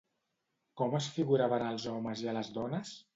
[0.81, 2.95] Com es figuraven als homes i a les dones?